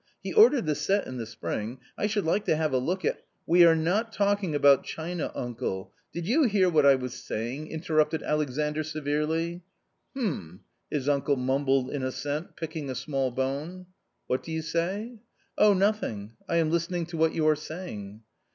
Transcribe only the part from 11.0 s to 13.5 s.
uncle mumbled in assent, picking a small